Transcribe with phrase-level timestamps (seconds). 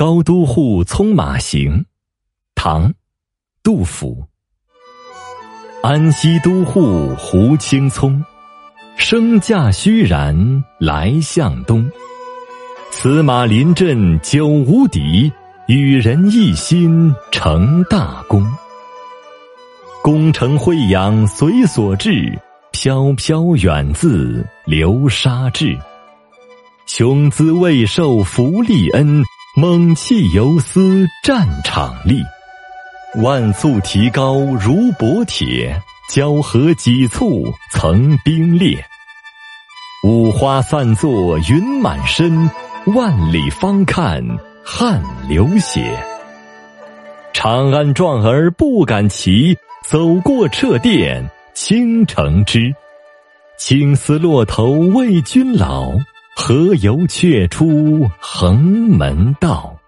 [0.00, 1.84] 高都护匆马行，
[2.54, 2.94] 唐，
[3.62, 4.24] 杜甫。
[5.82, 8.24] 安西都护胡青葱，
[8.96, 11.86] 升驾虚然来向东。
[12.90, 15.30] 此马临阵久无敌，
[15.68, 18.42] 与人一心成大功。
[20.02, 22.40] 功成惠阳随所至，
[22.72, 25.78] 飘飘远自流沙至。
[26.86, 29.22] 雄姿未受福利恩，
[29.56, 32.22] 猛气犹思战场力。
[33.20, 35.76] 万速提高如薄铁，
[36.08, 38.82] 交合几簇曾冰裂。
[40.04, 42.48] 五花散作云满身，
[42.94, 44.24] 万里方看
[44.64, 45.98] 汗流血。
[47.32, 52.72] 长安壮儿不敢骑，走过掣殿倾城之。
[53.58, 55.90] 青丝落头为君老，
[56.42, 59.79] 何由却出横门道？